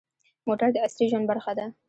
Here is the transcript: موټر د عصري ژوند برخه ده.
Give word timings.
موټر 0.47 0.69
د 0.73 0.77
عصري 0.85 1.05
ژوند 1.11 1.25
برخه 1.31 1.51
ده. 1.57 1.65